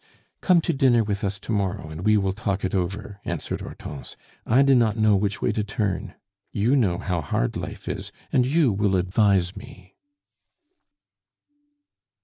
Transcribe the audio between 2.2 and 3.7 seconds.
talk it over," answered